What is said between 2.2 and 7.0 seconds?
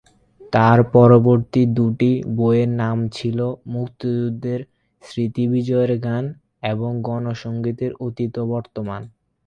বইয়ের নাম ছিল "মুক্তিযুদ্ধের স্মৃতি বিজয়ের গান" এবং